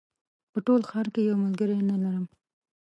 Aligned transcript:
په 0.51 0.59
ټول 0.65 0.81
ښار 0.89 1.07
کې 1.13 1.21
یو 1.27 1.35
ملګری 1.43 1.79
نه 1.89 1.95
لرم 2.03 2.25